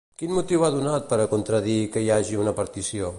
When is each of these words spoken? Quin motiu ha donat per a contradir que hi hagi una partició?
Quin 0.19 0.31
motiu 0.35 0.63
ha 0.67 0.71
donat 0.75 1.05
per 1.11 1.19
a 1.25 1.29
contradir 1.35 1.77
que 1.97 2.05
hi 2.05 2.13
hagi 2.17 2.43
una 2.45 2.55
partició? 2.63 3.09